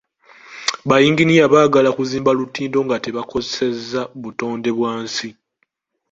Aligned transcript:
Ba 0.87 0.95
yinginiya 1.03 1.51
baagala 1.53 1.89
kuzimba 1.97 2.31
lutindo 2.37 2.77
nga 2.85 2.97
tebakosezza 3.03 4.01
butonde 4.21 4.69
bwa 4.77 4.91
nsi. 5.03 5.29